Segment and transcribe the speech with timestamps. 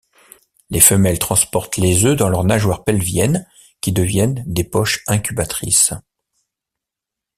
[0.71, 3.47] Les femelles transportent les œufs dans leurs nageoires pelviennes
[3.81, 5.93] qui deviennent des poches incubatrices.